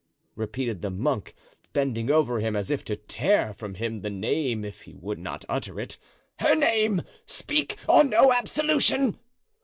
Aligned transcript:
repeated 0.35 0.81
the 0.81 0.89
monk, 0.89 1.35
bending 1.73 2.09
over 2.09 2.39
him 2.39 2.55
as 2.55 2.71
if 2.71 2.83
to 2.83 2.95
tear 2.95 3.53
from 3.53 3.75
him 3.75 4.01
the 4.01 4.09
name 4.09 4.65
if 4.65 4.81
he 4.81 4.95
would 4.95 5.19
not 5.19 5.45
utter 5.47 5.79
it; 5.79 5.99
"her 6.39 6.55
name! 6.55 7.03
Speak, 7.27 7.77
or 7.87 8.03
no 8.03 8.33
absolution!" 8.33 9.19